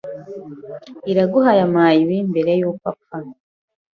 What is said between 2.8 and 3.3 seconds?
apfa.